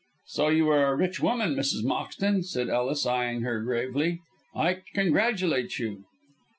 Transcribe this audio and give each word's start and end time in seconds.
"So 0.25 0.47
you 0.47 0.67
are 0.69 0.87
a 0.87 0.95
rich 0.95 1.19
woman, 1.19 1.53
Mrs. 1.55 1.83
Moxton," 1.83 2.43
said 2.43 2.69
Ellis, 2.69 3.05
eyeing 3.05 3.41
her 3.41 3.61
gravely. 3.61 4.17
"I 4.55 4.81
congratulate 4.95 5.77
you." 5.77 6.05